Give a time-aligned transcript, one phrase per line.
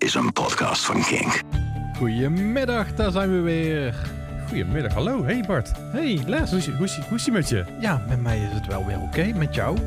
[0.00, 1.40] is een podcast van Kink.
[1.96, 3.94] Goedemiddag, daar zijn we weer.
[4.48, 5.24] Goedemiddag, hallo.
[5.24, 5.70] Hey Bart.
[5.92, 6.50] Hey Les.
[6.50, 7.64] Hoe is, hoe is, hoe is ie met je?
[7.80, 9.32] Ja, met mij is het wel weer oké.
[9.36, 9.78] Met jou?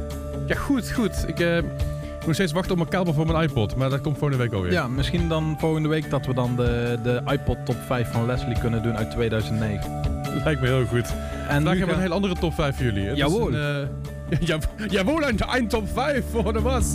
[0.47, 1.23] Ja, goed, goed.
[1.27, 4.17] Ik eh, moet nog steeds wachten op mijn kabel voor mijn iPod, maar dat komt
[4.17, 4.71] volgende week alweer.
[4.71, 8.59] Ja, misschien dan volgende week dat we dan de, de iPod top 5 van Leslie
[8.59, 10.01] kunnen doen uit 2009.
[10.43, 11.05] Lijkt me heel goed.
[11.07, 11.13] En
[11.53, 13.03] Vandaag nu hebben we een gaan- hele andere top 5 voor jullie.
[13.03, 13.53] Het is Jawohl.
[13.53, 13.87] Een,
[14.29, 14.57] eh, ja,
[14.87, 16.85] jawohl, een, een top 5 voor de was.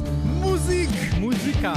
[0.45, 0.91] Muziek.
[1.21, 1.73] Muzika.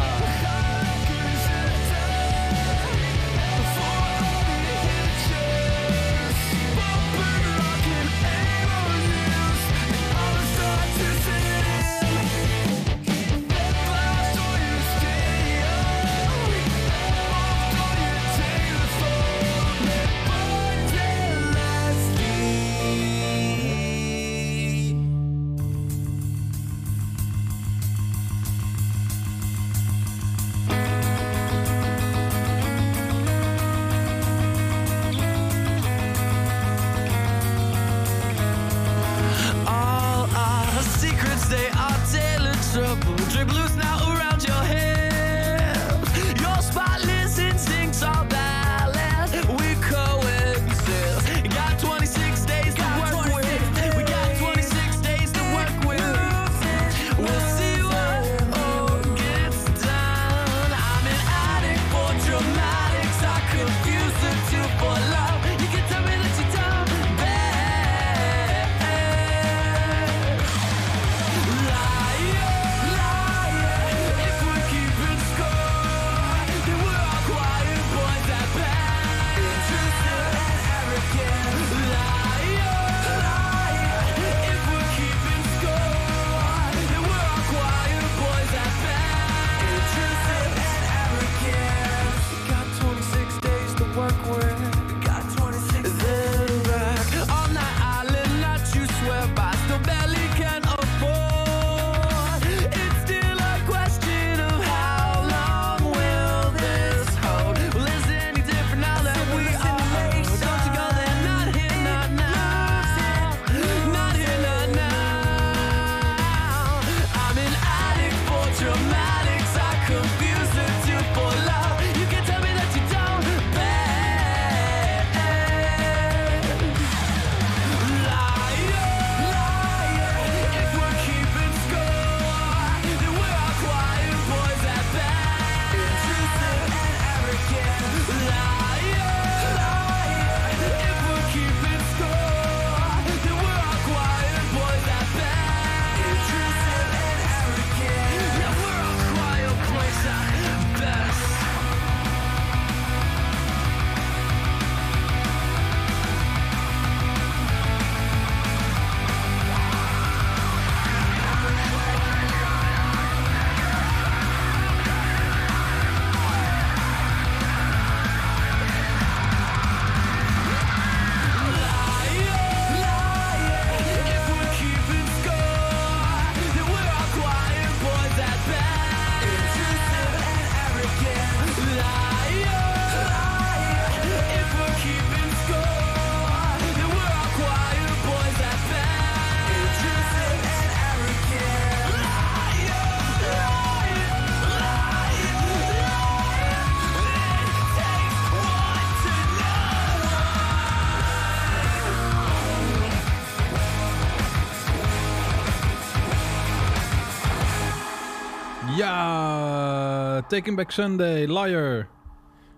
[210.31, 211.88] Taking Back Sunday, Liar.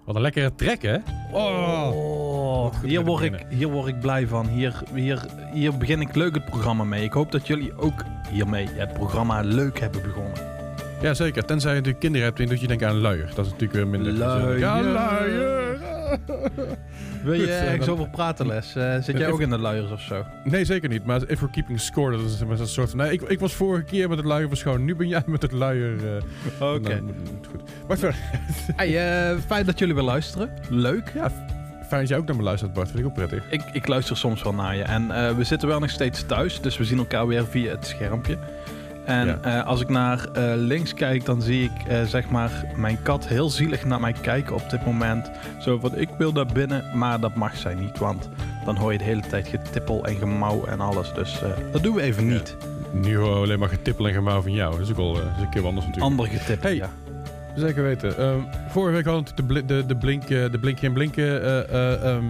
[0.06, 0.97] Wat een lekkere track, hè?
[1.31, 1.91] Oh.
[1.94, 4.47] Oh, hier word, ik, hier word ik blij van.
[4.47, 7.03] Hier, hier, hier begin ik leuk het programma mee.
[7.03, 10.34] Ik hoop dat jullie ook hiermee het programma leuk hebben begonnen.
[11.01, 11.45] Ja, zeker.
[11.45, 13.31] Tenzij je natuurlijk kinderen hebt, dan doet je denken aan luier.
[13.35, 14.41] Dat is natuurlijk weer minder Luier.
[14.41, 14.59] gezellig.
[14.59, 15.62] Ja, luier.
[17.23, 18.75] Wil je eh, ergens over praten, Les?
[18.75, 20.25] Eh, zit jij ook in de luiers of zo?
[20.43, 21.05] Nee, zeker niet.
[21.05, 22.99] Maar if we're keeping score, dat is een soort van...
[22.99, 24.85] Nee, ik, ik was vorige keer met het luier verschonen.
[24.85, 25.95] Nu ben jij met het luier...
[26.59, 26.89] eh, Oké.
[27.01, 27.13] nou,
[27.51, 27.61] goed.
[27.87, 28.19] Maar verder.
[28.75, 30.49] Hey, fijn dat jullie weer luisteren.
[30.69, 31.11] Leuk.
[31.15, 31.31] Ja,
[31.87, 32.87] fijn dat jij ook naar me luistert, Bart.
[32.87, 33.43] Vind ik ook prettig.
[33.49, 34.83] Ik, ik luister soms wel naar je.
[34.83, 38.37] En we zitten wel nog steeds thuis, dus we zien elkaar weer via het schermpje.
[39.05, 39.40] En Ja.
[39.41, 43.28] eh, als ik naar eh, links kijk, dan zie ik eh, zeg maar mijn kat
[43.28, 45.32] heel zielig naar mij kijken op dit moment.
[45.61, 48.29] Zo van, ik wil daar binnen, maar dat mag zij niet, want
[48.66, 51.14] dan hoor je de hele tijd getippel en gemauw en alles.
[51.14, 51.40] Dus
[51.72, 52.34] dat doen we even Ja.
[52.34, 52.55] niet.
[52.91, 54.72] Nu hoor alleen maar getippel en gemauw van jou.
[54.72, 56.20] Dat is ook wel is een keer wat anders natuurlijk.
[56.20, 56.76] Ander getippel, Hey.
[56.78, 56.90] ja.
[57.56, 58.17] Zeker weten.
[58.17, 58.40] Ehm,
[58.70, 61.59] vorige week hadden we natuurlijk de, de, de Blink, de Blink geen Blinken eh,
[61.91, 62.23] eh, ehm,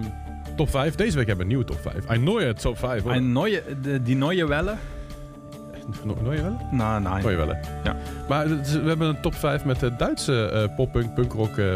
[0.56, 0.96] top 5.
[0.96, 2.16] Deze week hebben we een nieuwe top 5.
[2.18, 3.04] I know it, top 5.
[3.04, 3.14] hoor.
[3.82, 4.78] De, die nieuwe wellen?
[6.04, 6.58] No- Nooie wel?
[6.72, 7.22] Nou, nee.
[7.24, 7.56] Nooie wel, hè?
[7.84, 7.96] Ja.
[8.28, 11.74] Maar het is- we hebben een top 5 met de Duitse eh poppunk, punkrock, eh,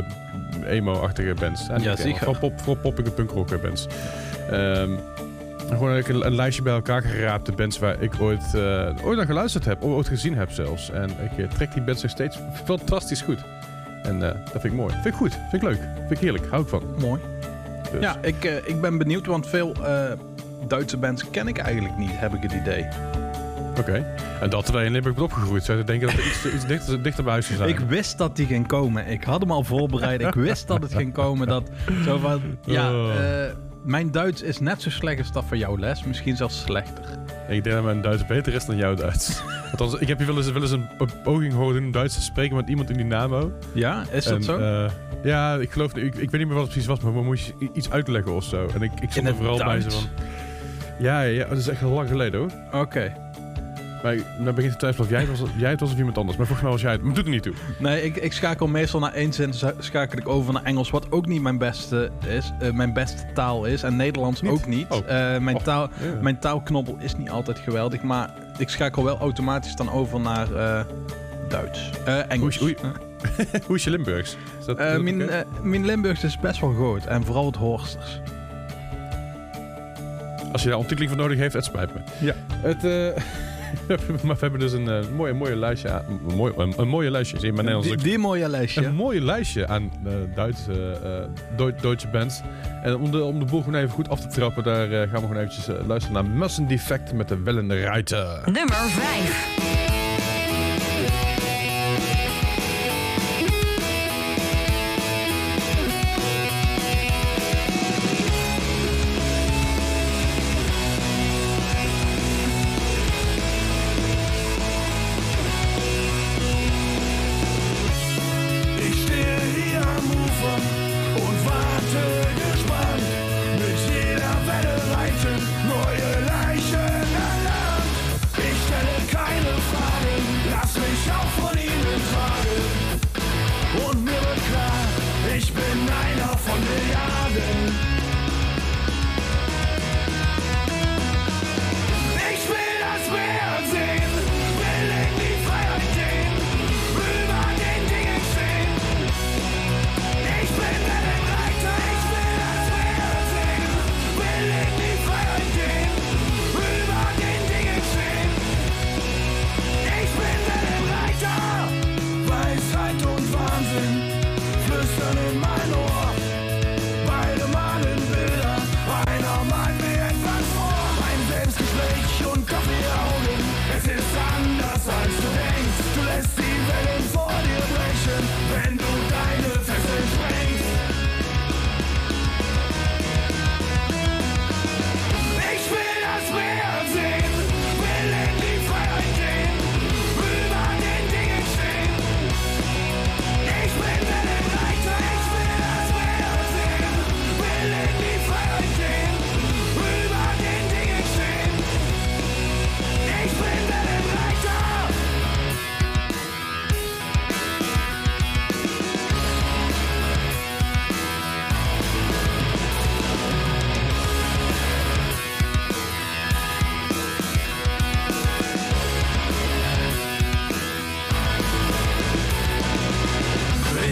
[0.65, 1.67] emo-achtige bands.
[1.77, 2.17] Ja, zeker.
[2.19, 3.87] Gewoon pop, voor poppige punkrock eh, bands.
[4.51, 4.89] Ehm,
[5.69, 7.45] gewoon een, een lijstje bij elkaar geraapt.
[7.45, 9.83] De bands waar ik ooit, eh, ooit aan geluisterd heb.
[9.83, 10.91] Of ooit gezien heb zelfs.
[10.91, 13.39] En ik eh, trek die bands nog steeds fantastisch goed.
[14.03, 14.93] En eh, dat vind ik mooi.
[14.93, 15.31] Vind ik goed.
[15.49, 15.79] Vind ik leuk.
[15.97, 16.47] Vind ik heerlijk.
[16.49, 16.83] Hou ik van.
[16.99, 17.21] Mooi.
[17.91, 18.01] Dus.
[18.01, 20.03] Ja, ik, eh, ik ben benieuwd, want veel eh,
[20.67, 22.87] Duitse bands ken ik eigenlijk niet, heb ik het idee.
[23.79, 24.05] Oké.
[24.41, 25.63] En dat terwijl je in Limburg opgegroeid.
[25.63, 27.69] Zou je denken dat er iets, iets dichter, dichter bij huis zou zijn?
[27.69, 29.07] Ik wist dat die ging komen.
[29.07, 30.21] Ik had hem al voorbereid.
[30.21, 31.47] ik wist dat het ging komen.
[31.47, 31.69] Dat,
[32.03, 33.09] zo van, ja, Oh.
[33.15, 33.51] eh,
[33.83, 36.03] mijn Duits is net zo slecht als dat van jouw les.
[36.03, 37.03] Misschien zelfs slechter.
[37.49, 39.41] Ik denk dat mijn Duits beter is dan jouw Duits.
[39.71, 40.87] Althans, ik heb je wel eens, wel eens een
[41.23, 43.51] poging gehoord in Duits te spreken met iemand in Dynamo.
[43.73, 44.57] Ja, is dat En, zo?
[44.57, 44.89] eh,
[45.23, 47.53] ja, ik geloof, ik, ik weet niet meer wat het precies was, maar we moest
[47.59, 48.67] je iets uitleggen of zo.
[48.75, 49.95] En ik, ik stond er vooral bij Duits?
[49.95, 50.03] van...
[50.99, 52.81] Ja, ja, dat is echt al lang geleden hoor.
[52.81, 53.13] Oké.
[54.03, 56.37] Ik- dan begint te twijfelen of jij het, was, jij het was of iemand anders.
[56.37, 57.01] Maar volgens mij was jij het.
[57.01, 57.53] Maar doet er niet toe.
[57.79, 61.25] Nee, ik, ik schakel meestal naar één zin, schakel ik over naar Engels, wat ook
[61.25, 63.83] niet mijn beste is, eh, mijn beste taal is.
[63.83, 64.51] En Nederlands Niet?
[64.51, 64.85] ook niet.
[64.89, 64.97] Oh.
[64.97, 65.61] Eh, mijn, Oh.
[65.63, 65.89] taal,
[66.21, 70.85] mijn taalknobbel is niet altijd geweldig, maar ik schakel wel automatisch dan over naar eh,
[71.49, 71.89] Duits.
[72.05, 72.61] Eh, Engels.
[72.61, 72.75] Oei,
[73.67, 74.37] Hoe is je Limburgs?
[74.59, 77.05] Is dat, Eh, is dat mijn, mijn Limburgs is best wel groot.
[77.05, 78.19] En vooral het Horsters.
[80.51, 81.99] Als je daar ondertiteling voor nodig heeft, het spijt me.
[82.19, 82.33] Ja.
[82.53, 83.23] Het, eh,
[84.23, 87.11] maar we hebben dus een eh, mooie, mooie lijstje aan, een, mooie, een, een mooie
[87.11, 87.37] lijstje.
[87.39, 88.85] Zie je, mijn Nederlands Die, mooie lijstje.
[88.85, 90.99] Een mooie lijstje aan eh, Duitse,
[91.57, 92.41] eh, Duitse bands.
[92.83, 95.27] En om de, om de boel gewoon even goed af te trappen, daar gaan we
[95.27, 98.41] gewoon eventjes luisteren naar Massen Defect met de Wellende Reiter.
[98.45, 99.96] Nummer 5.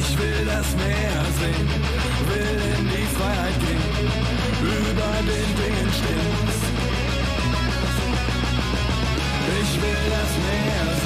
[0.08, 1.70] Ich will das Meer sehen,
[2.30, 3.86] will in die Freiheit gehen,
[4.62, 6.36] über den Dingen stehen.
[9.62, 11.05] Ich will das Meer sehen,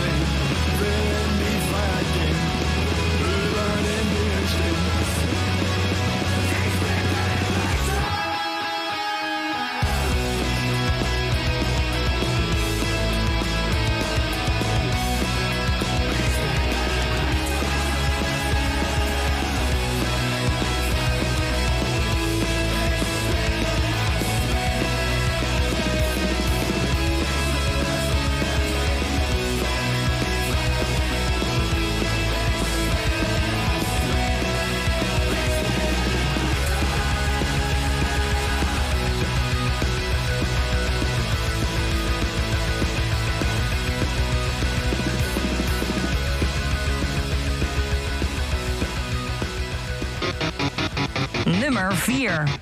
[52.08, 52.59] nummer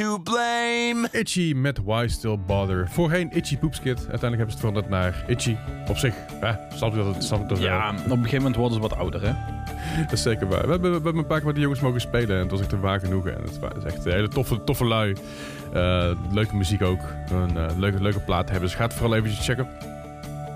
[0.00, 1.08] to blame.
[1.12, 2.88] Itchy met Why Still Bother.
[2.88, 3.98] Voorheen Itchy Poepskit.
[3.98, 5.56] Uiteindelijk hebben ze het veranderd naar Itchy.
[5.88, 7.66] Op zich, hè, snap je dat het snap ik dat wel.
[7.66, 9.32] Ja, op een gegeven moment worden ze wat ouder, hè?
[10.02, 10.64] Dat is zeker waar.
[10.64, 12.60] We hebben, we hebben een paar keer met de jongens mogen spelen en het was
[12.60, 13.36] echt een waar genoegen.
[13.36, 15.16] En het is echt een hele toffe, toffe lui.
[15.72, 17.00] Eh, leuke muziek ook.
[17.32, 18.68] Een eh, leuke, leuke plaat hebben.
[18.68, 19.68] Dus ga het vooral eventjes checken.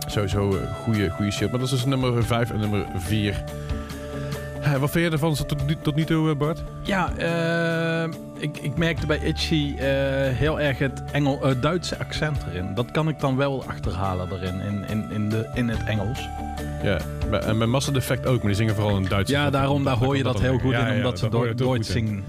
[0.07, 1.51] Sowieso eh, goede, goede shit.
[1.51, 3.45] Maar dat is dus nummer 5 en nummer 4.
[4.81, 6.63] Wat vind je ervan tot nu, tot nu toe, eh, Bart?
[6.83, 9.85] Ja, eh, ik, ik merkte bij Itchy eh,
[10.37, 12.75] heel erg het Engel, Duitse accent erin.
[12.75, 16.29] Dat kan ik dan wel achterhalen erin, in, in, in, de, in het Engels.
[16.83, 16.99] Ja,
[17.41, 19.31] en bij Master Defect ook, maar die zingen vooral in Duits.
[19.31, 22.25] Ja, daarom daar hoor je dat heel goed in, ja, omdat ze Duits zingen.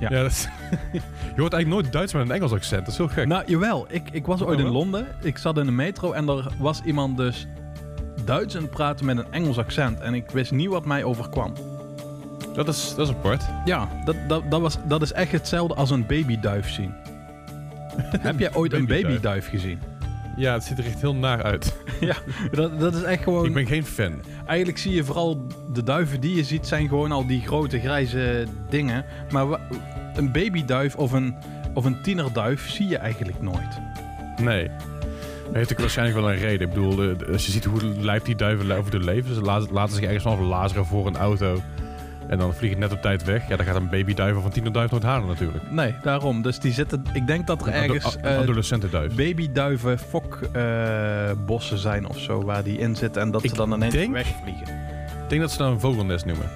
[0.00, 0.08] Ja.
[0.10, 0.48] Ja, dat is-
[1.34, 2.80] je hoort eigenlijk nooit Duits met een Engels accent.
[2.80, 3.26] Dat is heel gek.
[3.26, 3.86] Nou, jawel.
[3.88, 4.66] Ik, ik was ooit in?
[4.66, 5.06] Londen.
[5.22, 7.46] Ik zat in de metro en er was iemand dus
[8.24, 10.00] Duits aan het praten met een Engels accent.
[10.00, 11.52] En ik wist niet wat mij overkwam.
[12.54, 13.44] Dat, is, dat is apart.
[13.64, 16.94] Ja, dat, dat, dat, was, dat is echt hetzelfde als een babyduif zien.
[18.20, 19.48] Heb jij ooit een Babyduif.
[19.48, 19.78] gezien?
[20.36, 21.76] Ja, het ziet er echt heel naar uit.
[22.00, 22.16] Ja,
[22.50, 23.44] dat, dat is echt gewoon...
[23.46, 24.12] Ik ben geen fan.
[24.46, 28.46] Eigenlijk zie je vooral de duiven die je ziet zijn gewoon al die grote grijze
[28.68, 29.04] dingen.
[29.30, 29.46] Maar
[30.14, 31.34] een babyduif of een,
[31.74, 33.80] of een tienerduif zie je eigenlijk nooit.
[34.40, 34.70] Nee.
[35.44, 36.68] Dat heeft ook waarschijnlijk wel een reden.
[36.68, 39.34] Ik bedoel, als je ziet hoe lijp die duiven over de leven.
[39.34, 41.62] Ze laten, laten zich ergens vanaf lazeren voor een auto.
[42.28, 43.48] En dan vliegen net op tijd weg.
[43.48, 45.70] Ja, dan gaat een babyduif of een tienerduif nooit halen natuurlijk.
[45.70, 46.42] Nee, daarom.
[46.42, 47.02] Dus die zitten...
[47.12, 49.14] Ik denk dat er Een ergens ado- eh, adolescentenduif.
[49.14, 53.22] babyduiven fokbossen zijn of zo waar die in zitten.
[53.22, 54.66] En dat ze dan ineens denk- wegvliegen.
[55.22, 56.46] Ik denk dat ze nou een vogelnest noemen.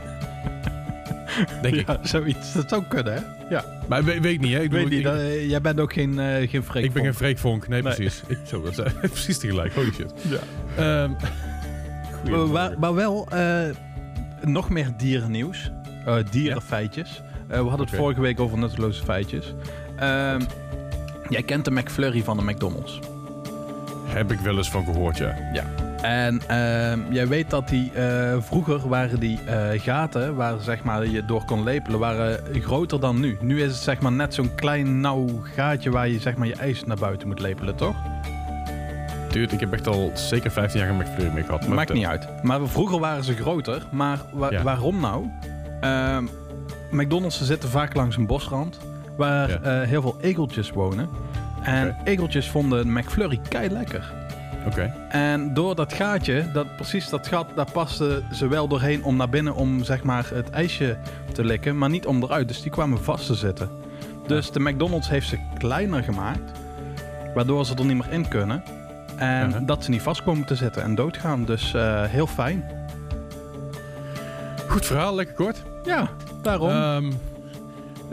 [1.62, 1.86] Denk ik.
[1.86, 2.52] Ja, zoiets.
[2.52, 3.20] Dat zou kunnen, hè?
[3.54, 3.64] Ja.
[3.88, 4.60] Maar weet, weet niet, hè?
[4.60, 4.98] Ik, weet niet.
[4.98, 7.68] ik, dat- eh, jij bent ook geen, eh geen ik ben geen freekvonk.
[7.68, 7.94] Nee, Nee.
[7.94, 8.22] precies.
[8.26, 9.72] Ik, zo, dat is precies tegelijk.
[9.74, 10.12] Holy shit.
[10.28, 10.38] Ja.
[10.76, 11.10] Ehm,
[12.52, 13.60] maar, maar wel eh,
[14.44, 15.70] nog meer dierennieuws.
[16.04, 17.22] Eh, dierenfeitjes.
[17.48, 19.54] Eh, we hadden het vorige week over nutteloze feitjes.
[19.96, 20.40] Ehm,
[21.28, 23.00] jij kent de McFlurry van de McDonald's.
[24.06, 25.64] Heb ik wel eens van gehoord, ja.
[26.02, 29.38] En ehm, jij weet dat die eh, vroeger waren die
[29.76, 33.36] gaten waar zeg maar, je door kon lepelen, waren groter dan nu.
[33.40, 36.54] Nu is het zeg maar net zo'n klein nauw gaatje waar je zeg maar je
[36.54, 37.96] ijs naar buiten moet lepelen, toch?
[39.32, 41.60] Dude, ik heb echt al zeker 15 jaar een McFlurry mee gehad.
[41.66, 42.10] Maar Maakt vertel.
[42.10, 42.42] niet uit.
[42.44, 43.82] Maar vroeger waren ze groter.
[43.90, 44.62] Maar wa- Ja.
[44.62, 45.26] waarom nou?
[45.80, 46.24] Ehm,
[46.90, 48.78] McDonald's zitten vaak langs een bosrand.
[49.16, 49.58] Waar Ja.
[49.60, 51.08] eh, heel veel egeltjes wonen.
[51.62, 54.12] En egeltjes vonden McFlurry kei lekker.
[54.66, 54.94] Oké.
[55.08, 59.28] En door dat gaatje, dat, precies dat gat, daar pasten ze wel doorheen om naar
[59.28, 60.96] binnen om zeg maar het ijsje
[61.32, 61.78] te likken.
[61.78, 62.48] Maar niet om eruit.
[62.48, 63.68] Dus die kwamen vast te zitten.
[64.26, 66.52] Dus de McDonald's heeft ze kleiner gemaakt.
[67.34, 68.62] Waardoor ze er niet meer in kunnen.
[69.22, 69.66] En Uh-huh.
[69.66, 71.44] dat ze niet vast komen te zitten en doodgaan.
[71.44, 72.64] Dus eh, heel fijn.
[74.68, 75.62] Goed verhaal, lekker kort.
[75.84, 76.08] Ja,
[76.42, 76.68] daarom.
[76.68, 77.12] Ehm,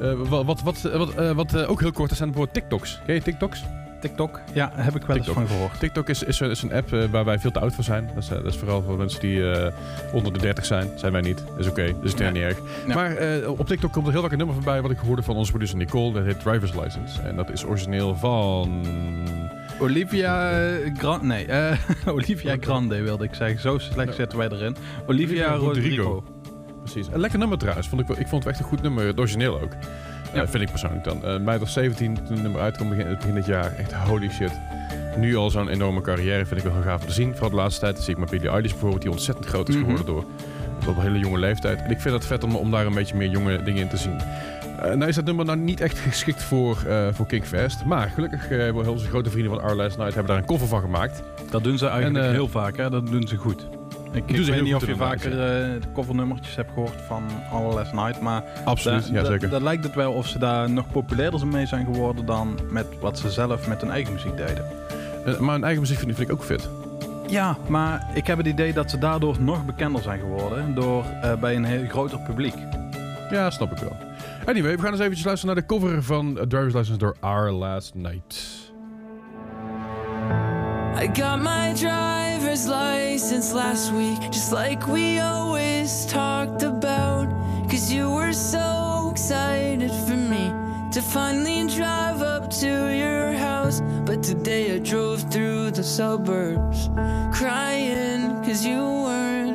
[0.01, 3.01] eh, wat wat, wat, wat, eh, wat eh, ook heel kort is, zijn bijvoorbeeld TikToks.
[3.05, 3.63] Ken je TikToks?
[4.01, 4.39] TikTok.
[4.53, 5.79] Ja, heb ik wel eens van gehoord.
[5.79, 8.07] TikTok is, is, een- is een app waar wij veel te oud voor zijn.
[8.13, 9.43] Dat is, dat is vooral voor mensen die
[10.13, 10.89] onder de 30 zijn.
[10.95, 11.43] Zijn wij niet.
[11.57, 11.85] Is oké.
[12.01, 12.31] dus het is Ja.
[12.31, 12.57] niet erg.
[12.87, 13.15] Maar
[13.47, 15.77] op TikTok komt er heel vaak een nummer voorbij wat ik hoorde van onze producer
[15.77, 16.13] Nicole.
[16.13, 17.21] Dat heet Driver's License.
[17.21, 18.81] En dat is origineel van...
[19.79, 21.25] Olivia eh, Grande.
[21.25, 21.77] Nee, eh,
[22.15, 23.59] Olivia Grande wilde ik zeggen.
[23.59, 24.13] Zo slecht Ja.
[24.15, 24.75] zitten wij erin.
[25.07, 25.65] Olivia Rodrigo.
[25.67, 26.24] Rodrigo.
[26.83, 27.07] Precies.
[27.12, 27.88] Een lekker nummer trouwens.
[27.88, 29.05] Vond ik, ik vond het echt een goed nummer.
[29.05, 29.71] Het origineel ook.
[30.33, 30.39] Ja.
[30.41, 30.48] Ja.
[30.48, 31.25] vind ik persoonlijk dan.
[31.25, 33.75] Eh mij was 17 toen het nummer uitkwam begin, begin dit jaar.
[33.75, 34.51] Echt holy shit.
[35.17, 37.31] Nu al zo'n enorme carrière vind ik wel heel gaaf om te zien.
[37.31, 39.01] Vooral de laatste tijd zie ik maar Billie Eilish bijvoorbeeld.
[39.01, 39.83] Die ontzettend groot is Mhm.
[39.83, 40.24] geworden door.
[40.88, 41.81] Op een hele jonge leeftijd.
[41.81, 43.98] En ik vind het vet om, om daar een beetje meer jonge dingen in te
[43.98, 44.17] zien.
[44.81, 47.86] Eh, nou is dat nummer nou niet echt geschikt voor, eh voor Kinkfest.
[47.86, 50.67] Maar gelukkig eh, hebben onze grote vrienden van Our Last Night hebben daar een cover
[50.67, 51.24] van gemaakt.
[51.50, 52.89] Dat doen ze eigenlijk En, heel vaak, hè?
[52.89, 53.67] Dat doen ze goed.
[54.12, 55.38] Ik, weet niet of je vaker eh,
[55.81, 59.63] de covernummertjes hebt gehoord van All Last Night, maar Absoluut, ja zeker.
[59.63, 63.29] lijkt het wel of ze daar nog populairder mee zijn geworden dan met wat ze
[63.29, 64.65] zelf met hun eigen muziek deden.
[65.39, 66.70] Maar een eigen muziek vind, vind ik ook vet.
[67.27, 71.33] Ja, maar ik heb het idee dat ze daardoor nog bekender zijn geworden door, eh,
[71.35, 72.55] bij een heel groter publiek.
[73.29, 74.08] Ja, snap ik wel.
[74.50, 77.96] Anyway, we gaan eens eventjes luisteren naar de cover van Driver's License door Our Last
[77.96, 78.35] Night.
[80.96, 87.27] I got my driver's license last week, just like we always talked about.
[87.70, 90.51] Cause you were so excited for me
[90.92, 93.81] to finally drive up to your house.
[94.05, 96.90] But today I drove through the suburbs,
[97.31, 99.49] crying cause you weren't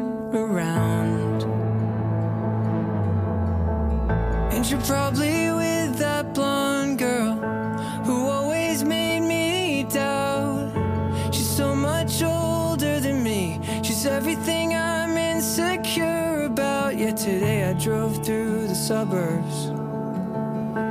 [4.67, 7.35] You're probably with that blonde girl
[8.07, 10.73] who always made me doubt.
[11.35, 13.61] She's so much older than me.
[13.83, 16.97] She's everything I'm insecure about.
[16.97, 19.67] Yet today I drove through the suburbs.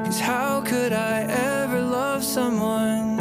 [0.06, 3.13] Cause how could I ever love someone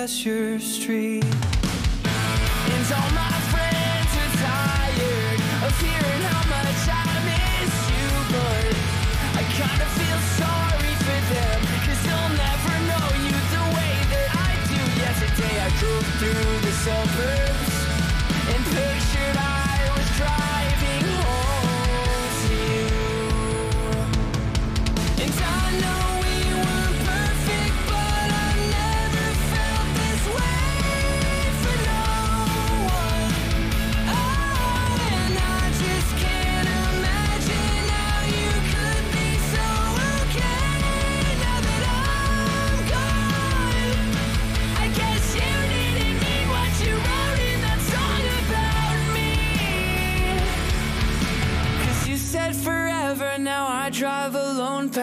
[0.00, 1.24] past street.
[2.72, 8.72] And all my friends are tired of hearing how much I miss you, but
[9.36, 14.52] I kinda feel sorry for them, cause they'll never know you the way that I
[14.72, 14.80] do.
[15.04, 17.49] Yesterday I drove through the suburbs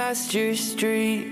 [0.08, 1.27] past your street.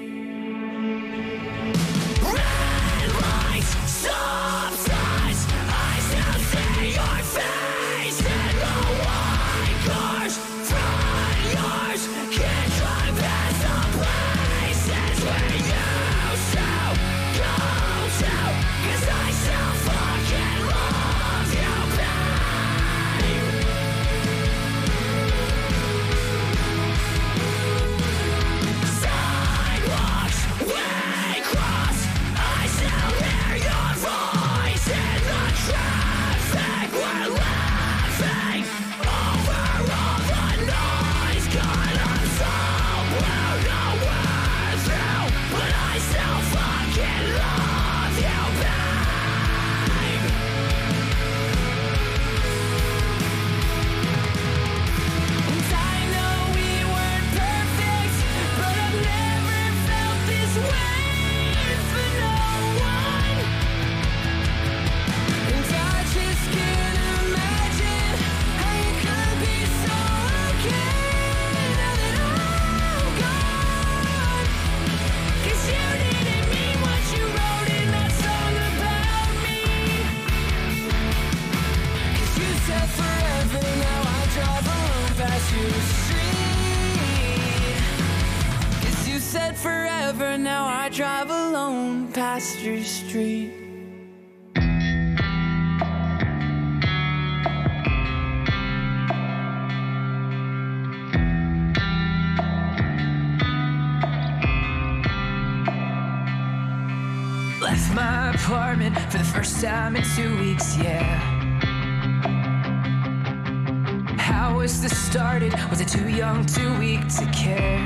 [114.65, 115.53] Was this started?
[115.69, 117.77] Was it too young, too weak to care?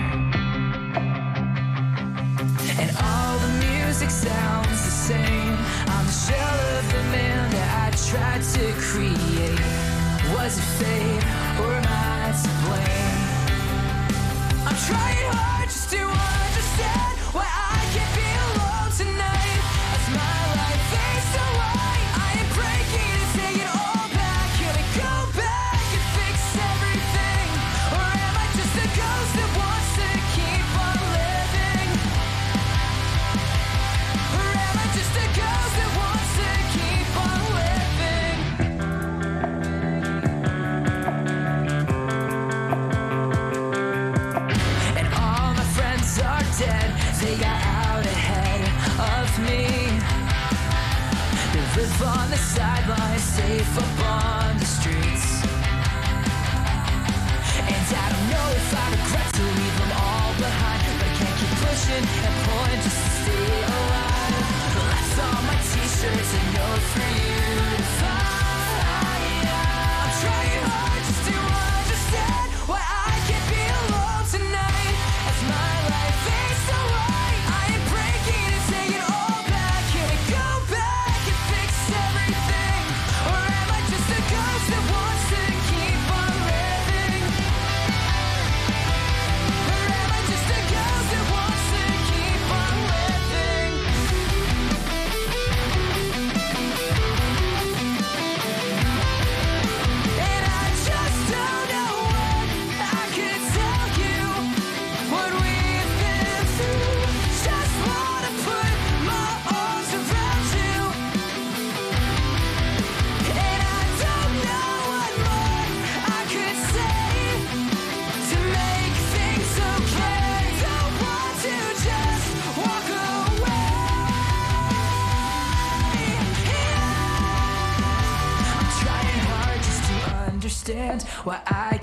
[2.79, 5.57] And all the music sounds the same.
[5.91, 9.59] I'm the shell of the man that I tried to create.
[10.33, 11.23] Was it fate
[11.59, 13.27] or am I to blame?
[14.65, 19.59] I'm trying hard just to understand why I can't be alone tonight.
[19.95, 21.43] As my life fades so
[51.99, 55.43] They on the sidelines, safe up on the streets.
[57.59, 61.37] And I don't know if I regret to leave them all behind, but I can't
[61.39, 64.47] keep pushing and pulling to stay alive.
[65.43, 66.31] My t-shirts
[66.93, 68.48] for you to find.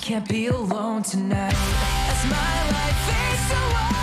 [0.07, 1.53] Can't be alone tonight.
[1.53, 3.96] As my life fades so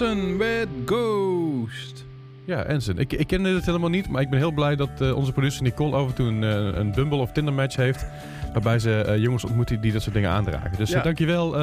[0.00, 2.04] Anson with Ghost.
[2.44, 2.98] Ja, Ensign.
[2.98, 5.62] Ik, ik kende dit helemaal niet, maar ik ben heel blij dat eh, onze producer
[5.62, 8.06] Nicole af en toe een, eh, een Bumble of Tinder match heeft.
[8.52, 10.76] Waarbij ze eh, jongens ontmoet die, dat soort dingen aandragen.
[10.76, 11.02] Dus Ja.
[11.02, 11.56] dankjewel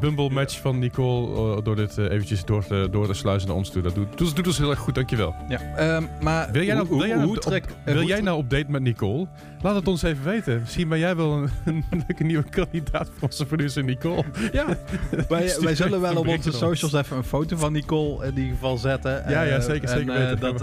[0.00, 3.56] Bumble match van Nicole eh, door dit eh, eventjes door te, door te sluizen naar
[3.56, 3.82] ons toe.
[3.82, 5.34] Dat doet, doet, doet ons heel erg goed, dankjewel.
[5.48, 7.94] Ja, ehm, maar Wil jij nou, hoe, wil jij nou, hoe op, trek- op- wil
[7.94, 9.26] hoe jij tre- nou op date met Nicole?
[9.62, 10.60] Laat het ons even weten.
[10.60, 14.24] Misschien ben jij wel een, een leuke nieuwe kandidaat voor onze producer Nicole.
[14.52, 14.66] Ja,
[15.28, 16.58] wij, zullen wel op onze ons.
[16.58, 19.10] socials even een foto van Nicole in ieder geval zetten.
[19.28, 20.40] Ja, ja, Eh, zeker, en, zeker weten.
[20.40, 20.58] dat,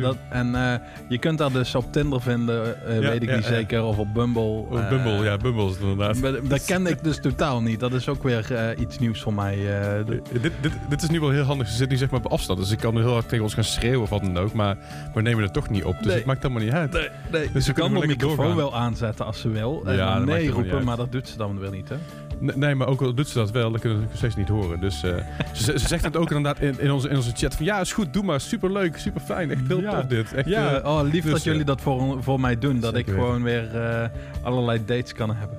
[0.00, 3.82] dat, en je kunt dat dus op Tinder vinden, Ja, weet ik ja, niet zeker.
[3.84, 4.42] Of op Bumble.
[4.42, 6.48] Of Bumble, ja, Bumble is het inderdaad.
[6.48, 7.80] Dat kende ik dus totaal niet.
[7.80, 9.54] Dat is ook weer iets nieuws voor mij.
[9.54, 11.66] eh, de- Eh, Dit, dit, dit is nu wel heel handig.
[11.66, 12.58] Ze zitten nu zeg maar op afstand.
[12.58, 14.52] Dus ik kan nu heel hard tegen ons gaan schreeuwen of wat dan ook.
[14.52, 14.76] Maar
[15.14, 15.96] we nemen het toch niet op.
[15.96, 16.16] Dus Nee.
[16.16, 16.92] het maakt helemaal niet uit.
[16.92, 17.50] Nee, nee.
[17.52, 18.56] Dus ze kan de microfoon doorgaan.
[18.56, 19.82] wel aanzetten als ze wil.
[19.86, 21.96] En Ja, nee roepen, maar dat doet ze dan weer niet, hè?
[22.38, 24.48] Nee, maar ook al doet ze dat wel, dan kunnen we het nog steeds niet
[24.48, 24.80] horen.
[24.80, 25.14] Dus eh,
[25.52, 27.92] ze, ze zegt het ook inderdaad in, in, onze, in onze chat van ja, is
[27.92, 28.40] goed, doe maar.
[28.40, 29.50] Super leuk, super fijn.
[29.50, 29.90] Echt heel Ja.
[30.00, 30.32] tof dit.
[30.34, 32.80] Echt, Ja, eh, oh, lief dus, dat jullie eh, dat voor, voor mij doen.
[32.80, 34.08] Dat ik gewoon weer eh,
[34.42, 35.56] allerlei dates kan hebben.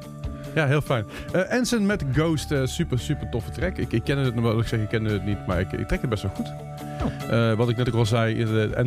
[0.56, 1.06] Ja, heel fijn.
[1.32, 3.78] Ensign met Ghost, eh, super, super toffe track.
[3.78, 6.02] Ik, ik ken het, wat ik zeg, ik kende het niet, maar ik, ik trek
[6.02, 6.48] het best wel goed.
[7.04, 7.50] Oh.
[7.50, 8.84] Eh, wat ik net ook al zei, de eh,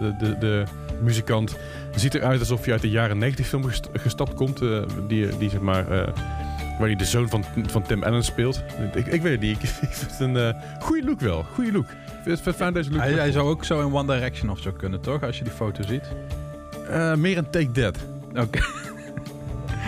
[0.00, 0.64] de, de, de
[1.02, 1.56] muzikant,
[1.94, 4.58] ziet eruit alsof hij uit de jaren 90 film gest- gestapt komt.
[5.08, 5.84] die, die zeg maar...
[6.78, 8.62] Waar hij de zoon van, van Tim Allen speelt.
[8.94, 9.62] Ik, ik weet het niet.
[9.62, 11.42] Ik, ik vind het een goede look wel.
[11.54, 11.84] Goede look.
[11.84, 13.00] Ik vind het fijn deze look.
[13.00, 15.22] Hij, hij zou ook zo in One Direction of zo kunnen, toch?
[15.22, 16.02] Als je die foto ziet.
[17.16, 17.96] Meer een Take That.
[18.36, 18.58] Oké.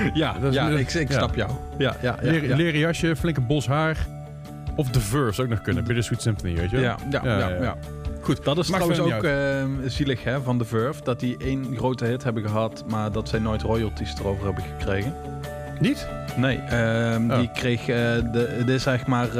[0.13, 1.17] ja, Dat is ja ik, ik ja.
[1.19, 1.51] snap jou.
[1.79, 2.31] Ja, ja, ja.
[2.31, 2.57] Leren, ja.
[2.57, 3.97] leren jasje, flinke bos haar.
[4.77, 5.85] Of The Verve zou ook nog kunnen.
[5.85, 6.85] Bittersweet Symphony, weet je wel?
[6.85, 7.77] Ja, ja, ja, ja,
[8.21, 8.45] Goed.
[8.45, 11.03] Dat is Maakt trouwens ook eh, zielig hè, van The Verve.
[11.05, 15.15] Dat die één grote hit hebben gehad, maar dat zij nooit royalties erover hebben gekregen.
[15.81, 16.07] Niet?
[16.37, 17.39] Nee, ehm, Oh.
[17.39, 17.87] die kreeg eh,
[18.33, 19.35] de, de, zeg maar, eh,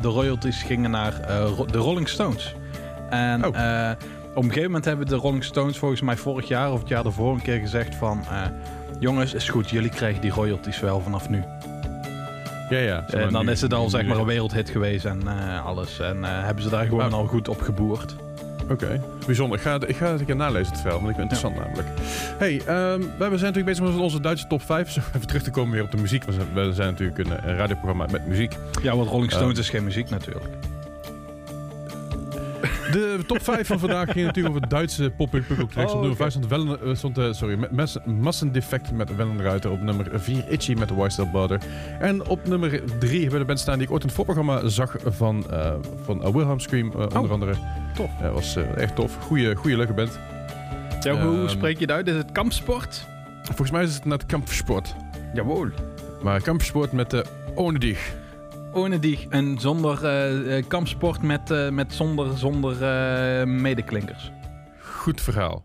[0.00, 2.54] de royalties gingen naar eh, de Rolling Stones.
[3.10, 3.48] En Oh.
[4.34, 7.02] op een gegeven moment hebben de Rolling Stones volgens mij vorig jaar of het jaar
[7.02, 8.24] daarvoor een keer gezegd van...
[9.02, 11.42] jongens, is goed, jullie krijgen die royalties wel vanaf nu.
[12.70, 13.04] Ja, ja.
[13.10, 15.98] En dan nu- is het al zeg maar een wereldhit geweest en eh, alles.
[16.00, 18.14] En eh, hebben ze daar gewoon Maar- al goed op geboerd.
[18.70, 19.58] Oké, bijzonder.
[19.58, 21.74] Ik ga, ik ga het een keer nalezen, het verhaal, want ik vind het interessant
[21.74, 21.98] namelijk.
[22.38, 24.90] Hey, ehm, wij zijn natuurlijk bezig met onze Duitse top 5.
[24.90, 26.24] Zo even terug te komen weer op de muziek.
[26.24, 28.56] We zijn, we zijn natuurlijk een, een radioprogramma met muziek.
[28.82, 29.58] Ja, want Rolling Stones Eh.
[29.60, 30.44] is geen muziek natuurlijk.
[32.92, 35.76] De top 5 van vandaag ging natuurlijk over Duitse tracks.
[35.76, 36.16] Oh, op nummer oké.
[36.16, 39.70] 5 stond, Wellen, eh, stond eh, sorry, Mass- Massendefect met Wellenruiter.
[39.70, 41.60] Op nummer 4 Itchy met Why Still Bother.
[42.00, 44.68] En op nummer 3 hebben we de band staan die ik ooit in het voorprogramma
[44.68, 45.72] zag van, eh
[46.04, 46.90] van Wilhelm Scream.
[46.90, 47.54] onder Oh, andere.
[47.94, 48.10] tof.
[48.20, 49.16] Ja, was echt tof.
[49.20, 50.18] Goeie, goeie leuke band.
[51.00, 52.06] Ja, hoe Ehm, spreek je het uit?
[52.08, 53.06] Is het kampsport?
[53.42, 54.94] Volgens mij is het net kampsport.
[55.34, 55.68] Jawohl.
[56.22, 57.24] Maar kampsport met de
[57.54, 58.12] ohne dich.
[58.72, 59.26] Ohne die.
[59.30, 62.76] En zonder eh, eh, kampsport met, eh, met zonder, zonder
[63.48, 64.32] medeklinkers.
[64.80, 65.64] Goed verhaal.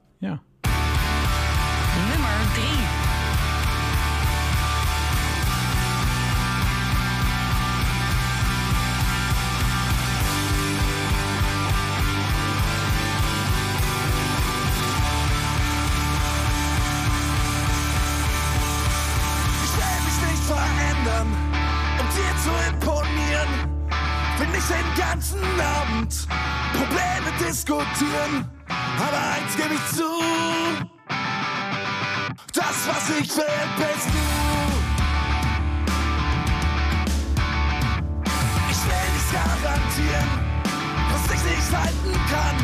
[27.67, 28.49] Diskutieren.
[28.97, 30.09] Aber eins gebe ich zu:
[32.53, 34.25] Das, was ich will, bist du.
[38.71, 40.29] Ich will nichts garantieren,
[41.11, 42.57] was ich nicht halten kann.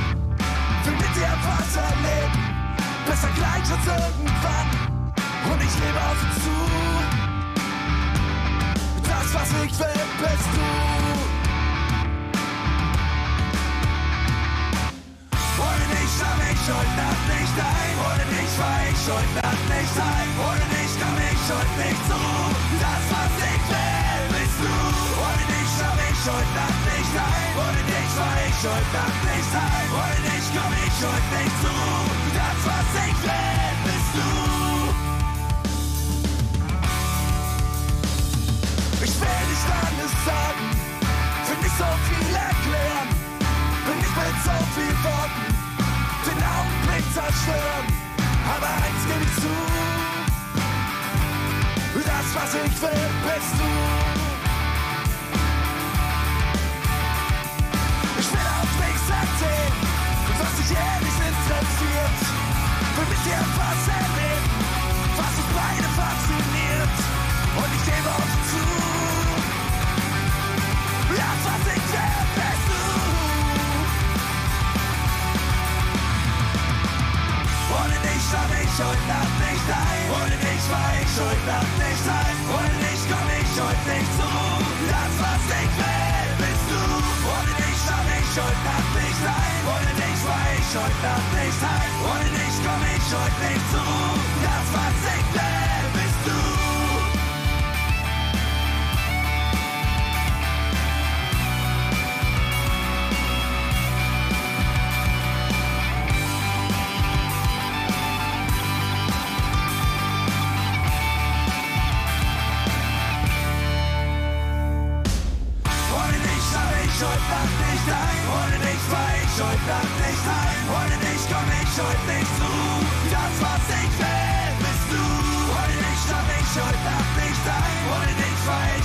[0.86, 2.40] Will mit dir weiterleben,
[3.06, 4.70] besser gleich als irgendwann
[5.52, 6.56] und ich lebe auf zu.
[9.04, 11.13] Das, was ich will, bist du.
[16.64, 21.40] Schuld hat nicht ein, wurde nicht feig, Schuld hat nicht ein, wurde nicht, kam ich,
[21.44, 22.16] Schuld nicht zu.
[22.80, 24.72] Das, was ich will, bist du.
[24.72, 29.88] Wurde nicht, hab ich, Schuld hat nicht ein, wurde nicht feig, Schuld hat nicht ein,
[29.92, 31.76] wurde nicht, kam ich, Schuld nicht zu.
[32.32, 34.32] Das, was ich will, bist du.
[39.04, 40.68] Ich will nicht alles sagen,
[41.44, 43.10] für mich so viel erklären,
[43.84, 45.23] bin ich mit so viel vor
[47.24, 47.88] zerstören.
[48.56, 49.56] Aber eins gebe ich zu,
[52.04, 53.72] das was ich will, bist du.
[58.20, 59.74] Ich will auch nichts erzählen,
[60.40, 62.20] was dich ehrlich interessiert.
[62.96, 64.48] Will mit dir was erleben,
[65.16, 66.98] was uns beide fasziniert.
[67.56, 68.64] Und ich gebe auch zu,
[78.84, 80.04] heute Nacht nicht ein.
[80.12, 82.38] Ohne dich fahr ich heute Nacht nicht heim.
[82.58, 84.60] Ohne dich komm ich heute nicht Ruhe.
[84.92, 86.82] Das, was ich will, bist du.
[87.32, 89.62] Ohne dich schlaf ich heute Nacht nicht ein.
[89.74, 91.94] Ohne dich fahr ich heute Nacht nicht heim.
[92.12, 94.20] Ohne dich komm ich heute nicht Ruhe.
[94.44, 96.53] Das, was ich will, bist du.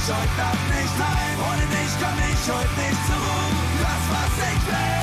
[0.08, 1.36] Heute Nacht nicht heim.
[1.48, 3.48] Ohne dich komm ich heute nicht zur Ruhe.
[3.82, 4.97] Das, was ich will,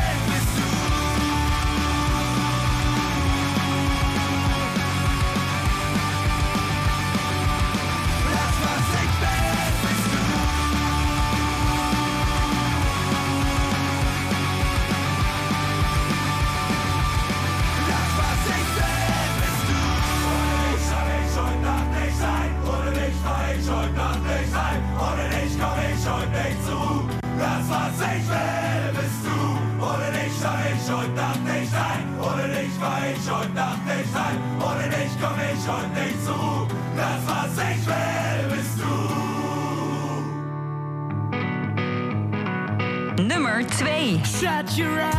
[44.40, 45.15] Shut your eyes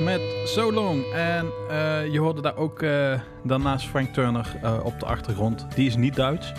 [0.00, 1.04] Met So Long.
[1.12, 5.66] En eh, je hoorde daar ook eh, daarnaast Frank Turner eh, op de achtergrond.
[5.74, 6.52] Die is niet Duits.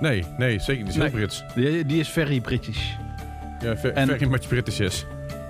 [0.00, 0.92] Nee, nee, zeker niet.
[0.94, 1.10] Heel Nee.
[1.12, 1.44] Brits.
[1.54, 2.90] Die, die is very British.
[3.60, 5.06] Ja, ve- En- very much British is.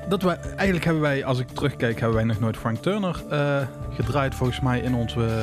[0.09, 3.23] Dat wij, eigenlijk hebben wij, als ik terugkijk, hebben wij nog nooit Frank Turner
[3.95, 5.43] gedraaid volgens mij in onze...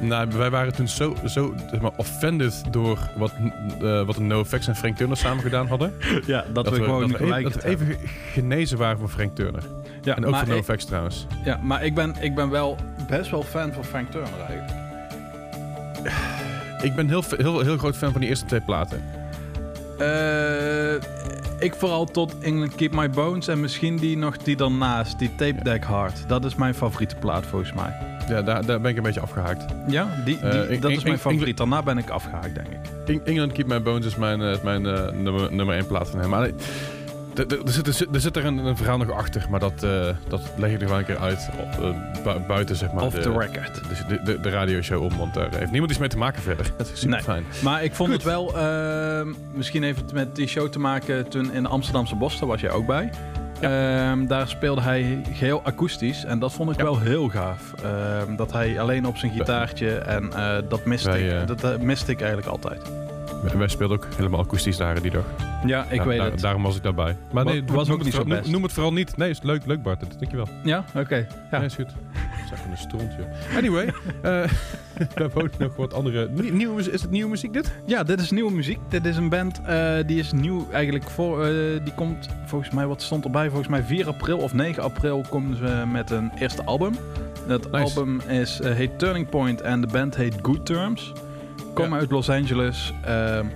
[0.00, 3.32] Nou, wij waren toen zo, zo zeg maar, offended door wat,
[3.82, 5.92] eh wat de NoFX en Frank Turner samen gedaan hadden.
[6.26, 7.46] Ja, dat, we we, gewoon dat we, gelijk...
[7.46, 7.96] even, dat we even
[8.32, 9.62] genezen waren voor Frank Turner.
[10.02, 11.26] Ja, en ook ik, NoFX trouwens.
[11.44, 12.76] ja, maar ik ben, ik ben wel
[13.08, 14.78] best wel fan van Frank Turner eigenlijk.
[16.82, 19.02] Ik ben heel, heel, heel groot fan van die eerste twee platen.
[19.98, 20.94] Eh,
[21.58, 25.62] ik vooral tot England Keep My Bones en misschien die nog die daarnaast, die Tape
[25.62, 26.24] Deck Hard.
[26.28, 27.96] Dat is mijn favoriete plaat volgens mij.
[28.28, 29.64] Ja, daar, daar ben ik een beetje afgehaakt.
[29.88, 31.56] Ja, die, die, Eh, ik- dat ik- is mijn ik- favoriet.
[31.56, 32.78] Daarna ben ik afgehaakt, denk ik.
[33.06, 36.10] Eng- England Keep My Bones is mijn, eh, is mijn eh, nummer, nummer 1 plaat
[36.10, 36.28] van hem.
[36.28, 36.48] Maar
[37.48, 40.06] er, zit, er, zit, er zit er een, een verhaal nog achter, maar dat, eh,
[40.28, 41.48] dat leg ik nog wel een keer uit.
[41.58, 43.02] op, bu- buiten zeg maar.
[43.04, 43.74] Off de, the record.
[44.08, 46.66] de, de, de, radioshow om, want daar heeft niemand iets mee te maken verder.
[46.76, 47.22] Dat is super Nee.
[47.22, 47.44] fijn.
[47.62, 48.22] Maar ik vond Goed.
[48.22, 52.38] het wel, ehm, misschien even met die show te maken toen in de Amsterdamse Bos,
[52.38, 53.10] daar was jij ook bij.
[53.60, 56.82] Ehm, daar speelde hij geheel akoestisch en dat vond ik Ja.
[56.82, 57.72] wel heel gaaf.
[57.82, 61.60] Ehm, dat hij alleen op zijn gitaartje en eh, dat miste Wij, ik.
[61.60, 62.80] dat miste ik eigenlijk altijd.
[63.42, 65.24] Wij- speelden ook helemaal akoestisch daar die dag.
[65.66, 66.40] Ja, ik Ja, weet daar- het.
[66.40, 67.16] Daarom was ik daarbij.
[67.32, 68.50] Maar nee, was noem ook het niet zo best.
[68.50, 69.16] Noem het vooral niet.
[69.16, 70.00] Nee, is leuk, leuk Bart.
[70.18, 70.48] Dankjewel.
[70.64, 71.26] Ja, oké.
[71.50, 71.56] Ja.
[71.58, 71.90] Nee, is goed.
[72.48, 73.26] Zeg een strontje.
[73.56, 73.84] Anyway,
[74.22, 76.28] eh we hebben ook nog wat andere...
[76.34, 77.72] nie- Nieuwe, is het nieuwe muziek dit?
[77.86, 78.78] Ja, dit is nieuwe muziek.
[78.88, 81.44] Dit is een band eh, die is nieuw eigenlijk voor.
[81.44, 81.50] eh,
[81.84, 83.46] die komt volgens mij, wat stond erbij?
[83.48, 86.94] Volgens mij 4 april of 9 april komen ze met een eerste album.
[87.46, 87.84] Dat Nice.
[87.98, 91.12] album is, eh, heet Turning Point en de band heet Good Terms.
[91.76, 91.96] Ja.
[91.96, 92.92] uit Los Angeles.
[93.04, 93.46] ehm,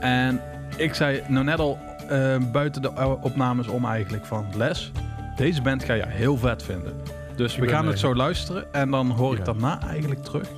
[0.00, 0.40] en
[0.76, 1.78] ik zei nou net al
[2.08, 4.92] eh, buiten de opnames om eigenlijk van Les.
[5.36, 6.94] Deze band ga je heel vet vinden.
[7.36, 9.44] Dus Ik we gaan het eh, zo luisteren en dan hoor ik ja.
[9.44, 10.48] daarna eigenlijk terug.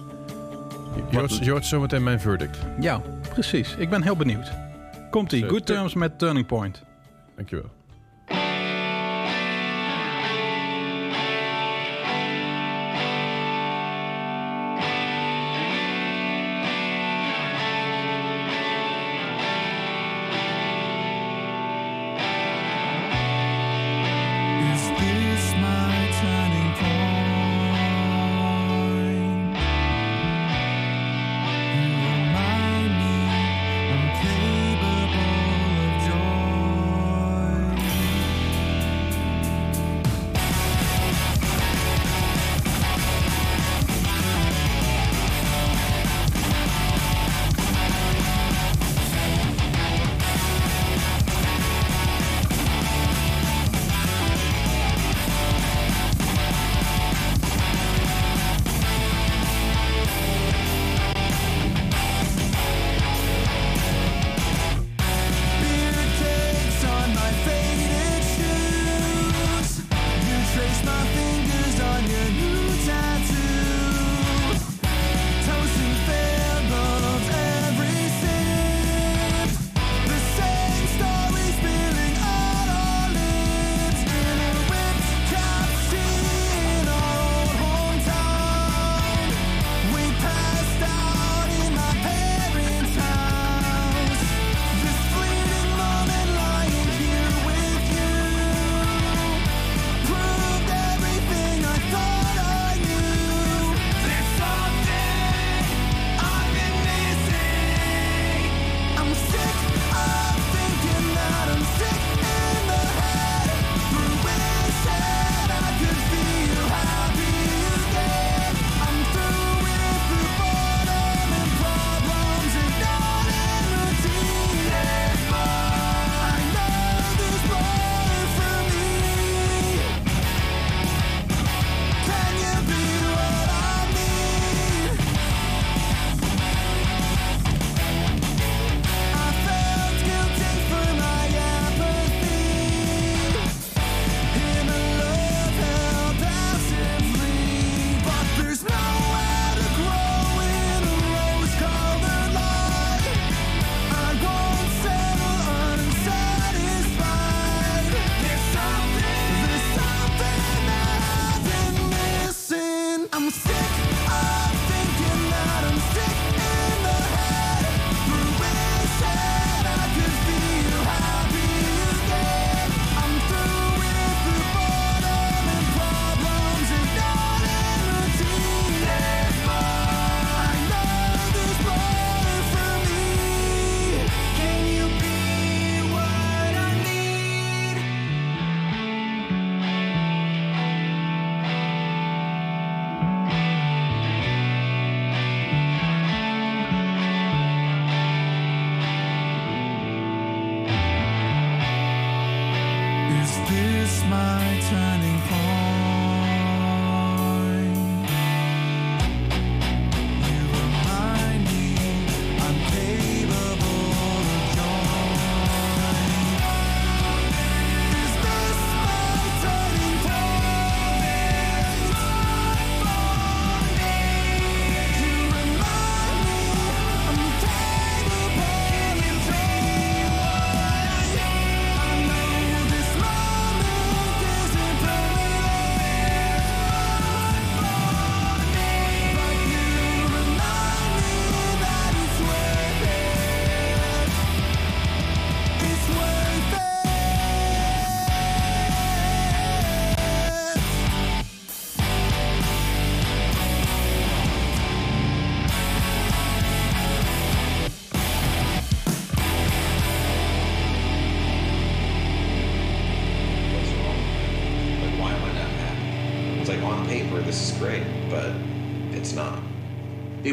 [1.10, 2.58] Je hoort, zometeen mijn verdict.
[2.80, 3.00] Ja,
[3.32, 3.74] precies.
[3.78, 4.50] Ik ben heel benieuwd.
[5.10, 5.48] Komt-ie.
[5.48, 6.82] Good Terms met Turning Point.
[7.36, 7.70] Dankjewel.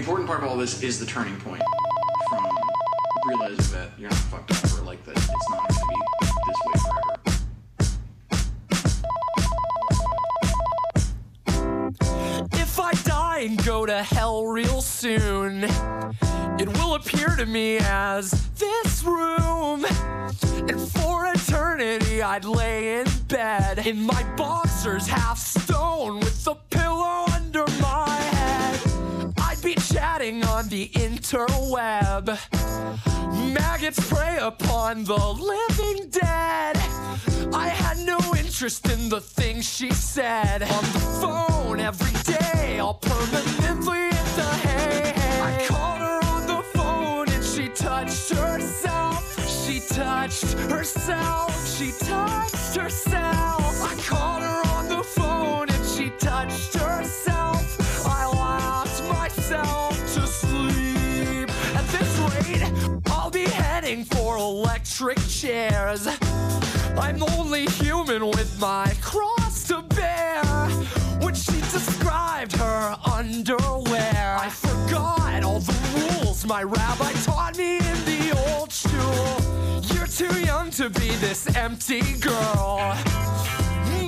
[0.05, 1.63] Important part of all this is the turning point
[2.29, 2.45] from
[3.25, 5.95] realizing that you're not fucked up over, like that it's not going to be
[6.45, 6.73] this way
[12.37, 12.53] forever.
[12.53, 18.47] If I die and go to hell real soon, it will appear to me as
[18.59, 19.85] this room.
[20.69, 25.39] And for eternity, I'd lay in bed in my boxers, half
[30.87, 32.25] the interweb.
[33.53, 36.77] Maggots prey upon the living dead.
[37.53, 40.63] I had no interest in the things she said.
[40.63, 45.13] On the phone every day, all permanently in the hay.
[45.41, 49.65] I called her on the phone and she touched herself.
[49.65, 51.77] She touched herself.
[51.77, 53.81] She touched herself.
[53.81, 56.74] I called her on the phone and she touched
[64.85, 66.07] electric chairs.
[66.97, 70.43] I'm only human with my cross to bear.
[71.21, 78.05] When she described her underwear, I forgot all the rules my rabbi taught me in
[78.05, 79.41] the old shul.
[79.95, 82.95] You're too young to be this empty girl.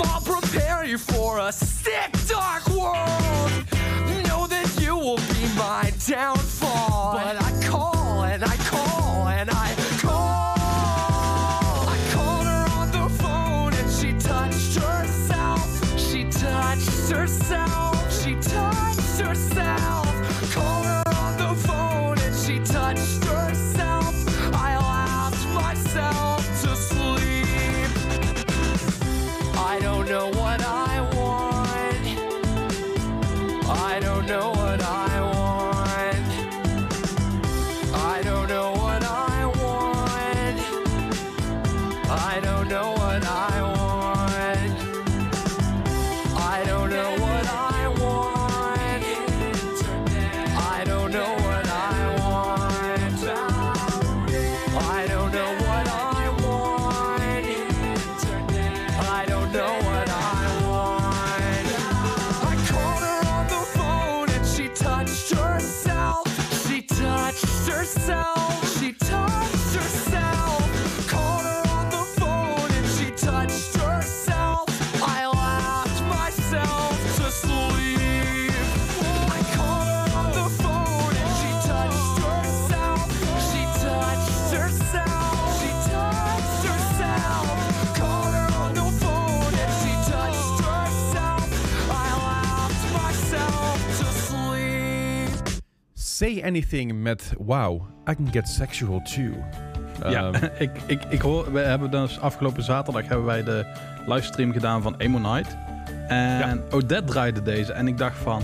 [0.03, 3.51] I'll prepare you for a sick, dark world.
[4.27, 6.36] Know that you will be my downfall.
[96.17, 99.31] Say Anything met Wow, I can get sexual too.
[100.09, 103.65] Ja, Ehm, ik, ik, ik hoor, we hebben dus afgelopen zaterdag hebben wij de
[104.05, 105.57] livestream gedaan van Emo Night.
[106.07, 108.41] En Odette draaide deze en ik dacht van,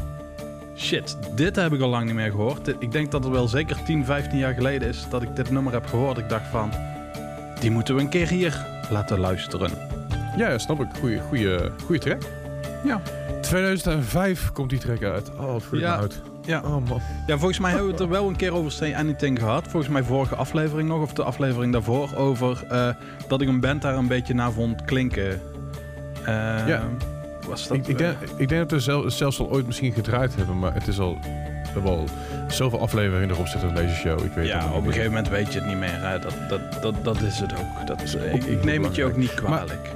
[0.78, 2.68] shit, dit heb ik al lang niet meer gehoord.
[2.80, 5.74] Ik denk dat het wel zeker 10, 15 jaar geleden is dat ik dit nummer
[5.74, 6.18] heb gehoord.
[6.18, 6.72] Ik dacht van,
[7.60, 9.72] die moeten we een keer hier laten luisteren.
[10.38, 10.88] ja, snap ik.
[11.00, 12.22] Goeie, goeie, goeie track.
[12.84, 13.02] Ja.
[13.42, 15.32] 2005 komt die track uit.
[15.32, 15.96] Oh, wat voel ik Ja.
[15.96, 16.22] me oud.
[16.46, 16.62] Ja.
[16.66, 17.02] Oh man.
[17.28, 19.64] ja, volgens mij hebben we het er wel een keer over Say Anything gehad.
[19.68, 22.90] Volgens mij vorige aflevering nog, of de aflevering daarvoor, over eh,
[23.28, 25.42] dat ik een band daar een beetje naar vond klinken.
[26.26, 26.84] Eh, Ja.
[27.48, 30.36] Was dat, Ik, ik, denk, ik denk dat we zel- zelfs al ooit misschien gedraaid
[30.36, 31.18] hebben, maar het is al...
[31.22, 32.06] We hebben al
[32.48, 34.24] zoveel afleveringen erop zitten in deze show.
[34.26, 36.00] Ik weet Ja, op een gegeven moment weet je het niet meer.
[36.02, 36.20] Hè.
[36.20, 37.88] Dat, dat, dat, dat is het ook.
[37.88, 39.90] Dat is, ik, neem het je ook niet Maar- kwalijk.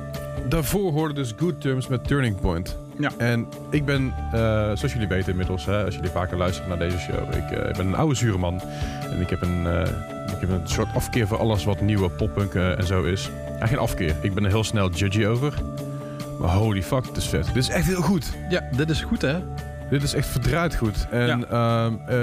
[0.49, 2.77] Daarvoor hoorde dus Good Terms met Turning Point.
[2.99, 3.11] Ja.
[3.17, 4.39] En ik ben, eh,
[4.73, 7.77] zoals jullie weten inmiddels, hè, als jullie vaker luisteren naar deze show, ik, eh, ik
[7.77, 8.61] ben een oude zure man.
[9.11, 9.81] En ik heb een, eh,
[10.33, 13.29] ik heb een soort afkeer voor alles wat nieuwe poppunk en zo is.
[13.59, 14.15] Ja, geen afkeer.
[14.21, 15.53] Ik ben er heel snel judgy over.
[16.39, 17.45] Maar holy fuck, het is vet.
[17.45, 18.33] Dit is echt heel goed.
[18.49, 19.39] Ja, dit is goed hè?
[19.89, 21.07] Dit is echt verdraaid goed.
[21.11, 22.17] En ehm, eh,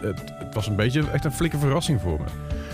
[0.00, 2.24] het, het was een beetje echt een flinke verrassing voor me.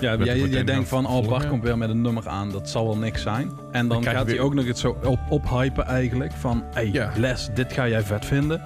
[0.00, 1.28] Ja, jij, jij denkt van, oh.
[1.28, 2.50] Bart komt weer met een nummer aan.
[2.50, 3.50] Dat zal wel niks zijn.
[3.72, 6.32] En dan gaat hij ook nog het zo op, ophypen eigenlijk.
[6.32, 7.10] Van, hey Ja.
[7.16, 8.60] Les, dit ga jij vet vinden.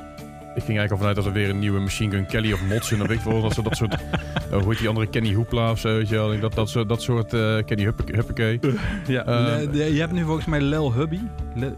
[0.54, 3.02] Ik ging eigenlijk al vanuit dat er weer een nieuwe Machine Gun Kelly of Motsin
[3.02, 3.42] of ik veel.
[3.42, 6.14] Dat, ze dat soort, eh, hoe heet die andere Kenny Hoopla of zo, weet je
[6.14, 6.32] wel.
[6.32, 8.60] Ik Dat, dat, soort, dat soort eh, Kenny Huppake- Huppakee.
[9.06, 11.20] Ja, Ehm, je hebt nu volgens mij Lil Hubby.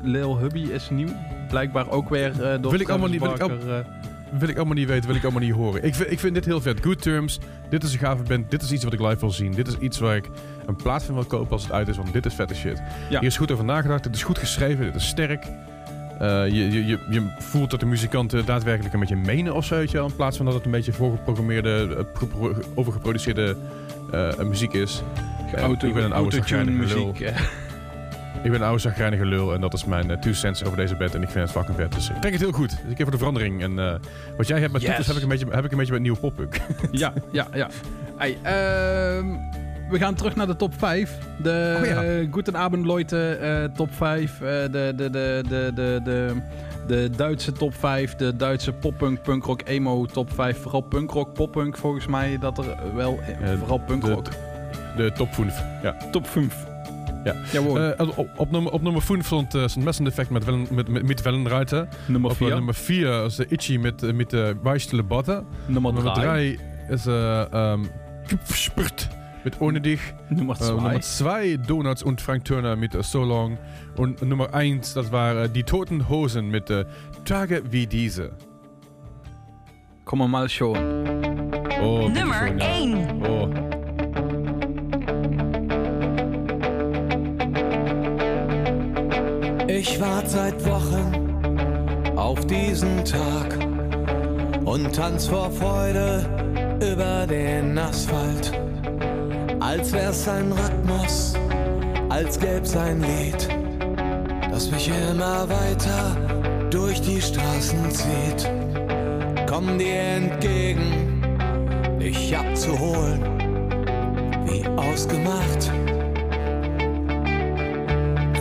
[0.02, 1.08] Lil Hubby is nieuw.
[1.48, 3.84] Blijkbaar ook weer eh, door Wil ik allemaal niet- wil ik Barker, eh,
[4.38, 5.84] Wil ik allemaal niet weten, wil ik allemaal niet horen.
[5.84, 6.80] Ik vind, ik vind dit heel vet.
[6.82, 7.38] Good Terms.
[7.70, 8.50] Dit is een gave band.
[8.50, 9.52] Dit is iets wat ik live wil zien.
[9.52, 10.28] Dit is iets waar ik
[10.66, 11.96] een plaat van wil kopen als het uit is.
[11.96, 12.82] Want dit is vette shit.
[13.10, 13.18] Ja.
[13.20, 14.02] Hier is goed over nagedacht.
[14.02, 14.84] Dit is goed geschreven.
[14.84, 15.44] Dit is sterk.
[16.18, 19.80] Eh, je, je, je, je voelt dat de muzikanten daadwerkelijk een beetje menen of zo,
[19.80, 23.56] in plaats van dat het een beetje voorgeprogrammeerde, pro- overgeproduceerde
[24.44, 25.02] muziek is.
[25.56, 27.32] Auto, ik ben een oude muziek.
[28.42, 30.96] Ik ben een oude zagrijnige lul en dat is mijn eh, two cents over deze
[30.96, 31.92] band en ik vind het fucking vet.
[31.92, 32.70] Dus ik denk het heel goed.
[32.70, 33.62] Dus ik heb voor de verandering.
[33.62, 33.94] En eh,
[34.36, 34.90] wat jij hebt met Yes.
[34.90, 36.60] toeters heb ik een beetje, heb ik een beetje met nieuwe poppunk.
[36.90, 37.68] Ja, ja, ja.
[38.16, 39.26] Hey, ehm,
[39.90, 41.18] we gaan terug naar de top 5.
[41.42, 42.26] De Oh ja.
[42.30, 44.32] Goedenavond Leute eh, top 5.
[44.32, 46.34] eh, de, de, de, de, de, de,
[46.86, 48.14] de Duitse top 5.
[48.14, 50.58] De Duitse poppunk, punkrock, emo top 5.
[50.62, 52.38] Vooral punkrock, poppunk volgens mij.
[52.40, 52.64] Dat er
[52.94, 53.20] wel,
[53.58, 54.26] vooral punkrock.
[54.96, 55.62] De top 5.
[55.82, 55.96] Ja.
[56.10, 56.66] top 5.
[57.28, 57.34] Ja.
[57.52, 57.78] Jawohl.
[57.80, 59.76] Eh, op, op, nummer, op nummer 5 stond uh, St.
[59.76, 61.88] Messen Effect met, Wellen, met, met, met Wellenreiter.
[62.06, 62.54] nummer Op eh, 4.
[62.54, 65.44] nummer 4 is Itchy met, met de Weichstele Botte.
[65.66, 66.26] nummer Nummer 3.
[66.26, 66.58] 3
[66.88, 67.88] is uh, um,
[68.52, 69.08] Spurt
[69.44, 70.00] mit Ohne Dich.
[70.28, 70.74] Nummer Äh, 2.
[70.74, 73.58] Nummer 2 Donuts und Frank Turner mit äh, So Long.
[73.96, 76.84] Und Nummer 1, das war äh, Die Toten Hosen mit äh,
[77.24, 78.30] Tage wie diese.
[80.04, 80.76] Kom maar mal schon.
[81.82, 82.66] Oh, Nummer bitteschön, ja.
[82.66, 83.28] 1.
[83.28, 83.77] Oh.
[89.80, 93.56] Ich warte seit Wochen auf diesen Tag
[94.64, 96.26] und tanz vor Freude
[96.80, 98.50] über den Asphalt.
[99.60, 101.34] Als wär's ein Rhythmus,
[102.08, 103.48] als gäb's ein Lied,
[104.50, 106.16] das mich immer weiter
[106.70, 108.50] durch die Straßen zieht.
[109.48, 111.22] Komm dir entgegen,
[112.00, 113.22] dich abzuholen,
[114.44, 115.70] wie ausgemacht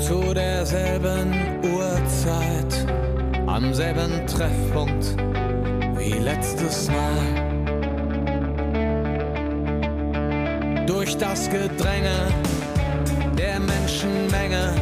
[0.08, 1.34] zu derselben
[1.64, 2.88] Uhrzeit,
[3.46, 5.18] am selben Treffpunkt
[5.98, 7.20] wie letztes Mal.
[10.86, 12.32] Durch das Gedränge
[13.38, 14.74] der Menschenmenge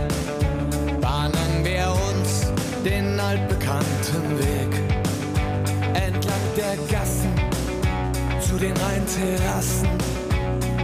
[1.01, 2.51] bahnen wir uns
[2.85, 4.75] den altbekannten Weg
[5.95, 7.33] entlang der Gassen
[8.47, 9.89] zu den Rheinterrassen,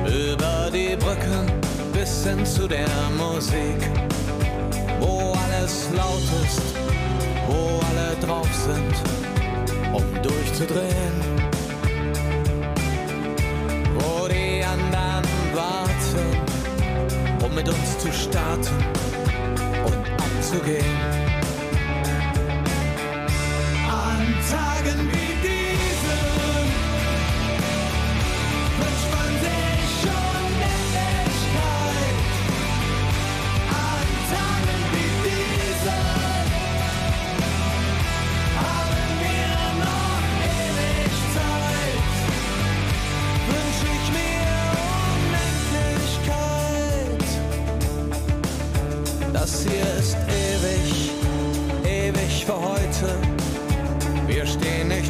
[0.08, 1.46] über die Brücken
[1.94, 4.11] bis hin zu der Musik
[5.62, 6.22] alles laut
[7.48, 8.96] wo alle drauf sind,
[9.94, 11.16] um durchzudrehen.
[14.00, 18.76] Wo die anderen warten, um mit uns zu starten
[19.86, 21.21] und abzugehen.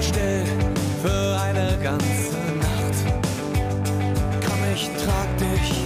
[0.01, 0.45] Nicht still
[1.01, 2.97] für eine ganze Nacht.
[4.45, 5.85] Komm, ich trag dich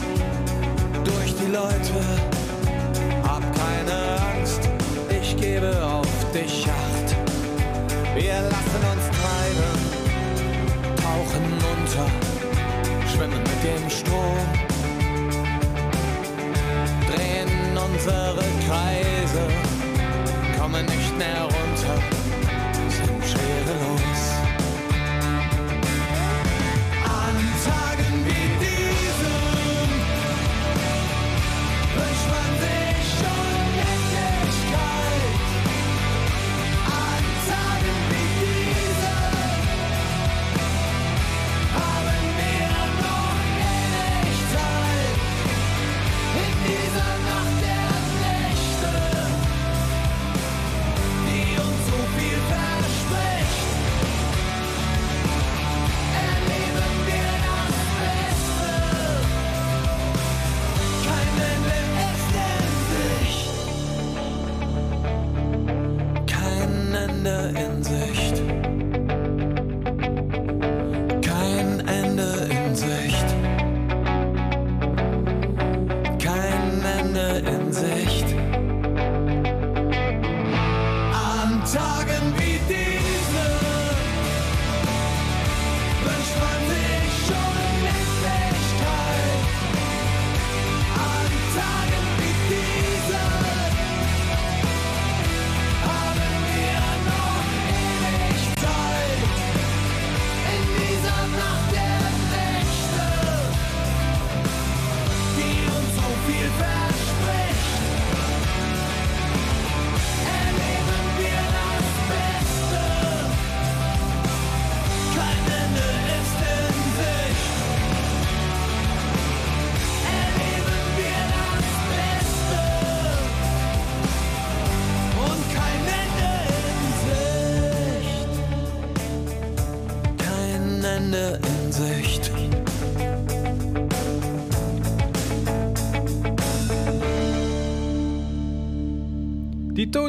[1.03, 1.99] durch die Leute.
[3.23, 3.97] Hab keine
[4.33, 4.61] Angst,
[5.09, 7.15] ich gebe auf dich Acht.
[8.15, 9.73] Wir lassen uns treiben,
[10.95, 12.07] tauchen unter,
[13.11, 14.04] schwimmen mit dem Strom,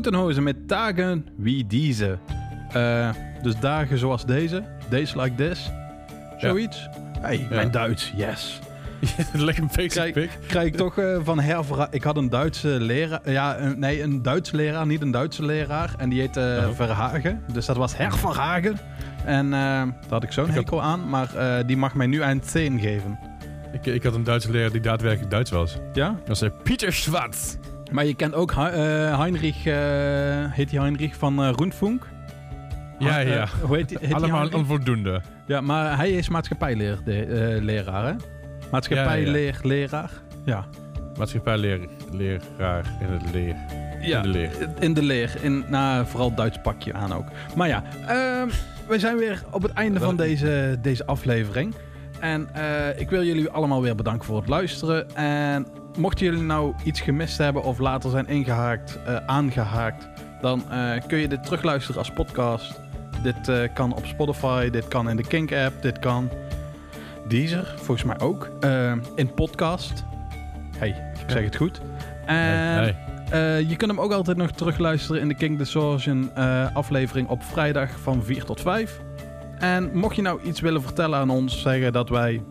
[0.07, 2.19] Totenhozen met dagen wie deze.
[2.73, 3.11] Eh,
[3.43, 4.63] dus dagen zoals deze.
[4.89, 5.71] Days like this.
[6.39, 6.89] Zoiets.
[7.21, 8.61] Hey, mijn Duits, yes.
[9.33, 10.39] Lekker basic Kijk, pick.
[10.47, 11.87] krijg ik toch eh, van hervra...
[11.91, 13.31] Ik had een Duitse leraar...
[13.31, 15.95] Ja, een- nee, een Duitse leraar, niet een Duitse leraar.
[15.99, 16.75] En die heette eh, Oh.
[16.75, 17.43] Verhagen.
[17.53, 18.79] Dus dat was Herverhagen.
[19.25, 21.09] En eh, daar had ik zo'n had- hekel aan.
[21.09, 23.19] Maar eh, die mag mij nu een 10 geven.
[23.73, 25.77] Ik, ik had een Duitse leraar die daadwerkelijk Duits was.
[25.93, 26.17] Ja?
[26.25, 27.55] Dat zei Pieter Schwarz.
[27.93, 29.67] Maar je kent ook eh, Heinrich...
[29.67, 32.07] eh, heet die Heinrich van eh Rundfunk?
[32.99, 33.47] Ja, ja.
[33.63, 33.99] hoe heet die?
[34.01, 35.21] heet die Allemaal onvoldoende.
[35.47, 38.15] Ja, maar hij is maatschappijleer, de, eh, leraar, hè?
[38.71, 40.11] Maatschappijleer, leraar.
[40.45, 40.65] Ja.
[41.19, 43.57] Maatschappijleraar leraar in het leer.
[44.01, 44.17] ja.
[44.17, 44.51] In de leer.
[44.79, 45.35] In de leer.
[45.43, 47.27] In, nou, vooral Duits pakje aan ook.
[47.57, 48.49] Maar ja, ehm,
[48.89, 51.75] we zijn weer op het einde van deze, deze aflevering.
[52.21, 52.49] En
[52.97, 55.17] ik wil jullie allemaal weer bedanken voor het luisteren.
[55.17, 55.67] En
[55.97, 60.09] mochten jullie nou iets gemist hebben of later zijn ingehaakt, eh, aangehaakt,
[60.41, 62.81] dan eh, kun je dit terugluisteren als podcast.
[63.23, 66.31] Dit eh, kan op Spotify, dit kan in de Kink-app, dit kan
[67.29, 68.51] Deezer, volgens mij ook.
[69.15, 70.05] In podcast.
[70.79, 71.81] Hey, ik zeg het goed.
[72.27, 72.97] En Hey,
[73.31, 73.65] hey.
[73.65, 76.35] je kunt hem ook altijd nog terugluisteren in de King Distortion
[76.75, 79.01] aflevering op vrijdag van 4 tot 5.
[79.59, 82.43] En mocht je nou iets willen vertellen aan ons, zeggen dat wij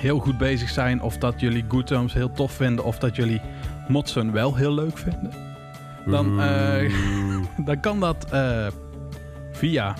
[0.00, 3.40] heel goed bezig zijn, of dat jullie Good Terms heel tof vinden, of dat jullie
[3.88, 5.30] Motsen wel heel leuk vinden,
[6.06, 6.92] dan, eh,
[7.66, 8.66] dan kan dat eh,
[9.52, 9.94] via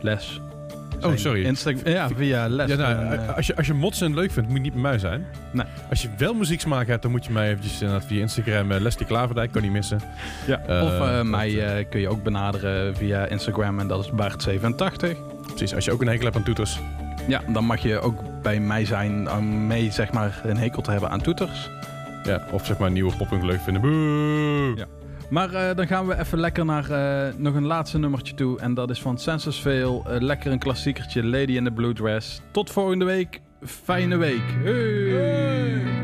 [0.00, 0.40] les.
[1.02, 1.44] Oh, sorry.
[1.44, 2.68] Insta ja, via les.
[2.68, 4.98] Ja, nou, eh, als, je, als je motsen leuk vindt, moet je niet bij mij
[4.98, 5.26] zijn.
[5.52, 5.66] Nee.
[5.90, 9.06] Als je wel muzieksmaak hebt, dan moet je mij eventjes inderdaad via Instagram uh, Leslie
[9.06, 10.00] Klaverdijk, kan niet missen.
[10.46, 10.82] ja.
[10.82, 15.16] of mij kun je ook benaderen via Instagram en dat is Bart87.
[15.46, 16.80] Precies, als je ook een hekel hebt aan toeters.
[17.28, 20.90] Ja, dan mag je ook bij mij zijn om mee zeg maar een hekel te
[20.90, 21.70] hebben aan toeters.
[22.22, 23.82] Ja, of zeg maar nieuwe poppunk leuk vinden.
[23.82, 24.72] Boe!
[24.76, 24.86] Ja.
[25.30, 28.60] Maar eh, dan gaan we even lekker naar eh, nog een laatste nummertje toe.
[28.60, 30.04] En dat is van Census Fail.
[30.08, 32.40] Eh, lekker een klassiekertje, Lady in the Blue Dress.
[32.50, 33.40] Tot volgende week.
[33.62, 34.42] Fijne week.
[34.62, 36.03] Hey.